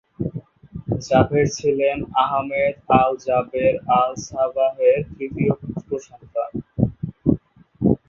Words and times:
জাবের 1.07 1.47
ছিলেন 1.57 1.97
Ahmed 2.23 2.73
Al-Jaber 2.99 3.73
আল-সাবাহের 3.99 4.99
তৃতীয় 5.11 5.53
পুত্র 5.61 5.89
সন্তান। 6.07 6.51